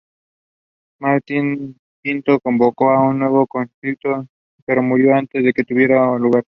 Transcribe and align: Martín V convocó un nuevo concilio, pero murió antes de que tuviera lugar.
Martín 0.99 1.77
V 2.03 2.39
convocó 2.41 2.87
un 2.99 3.19
nuevo 3.19 3.45
concilio, 3.45 4.27
pero 4.65 4.81
murió 4.81 5.13
antes 5.13 5.43
de 5.43 5.53
que 5.53 5.63
tuviera 5.63 6.17
lugar. 6.17 6.39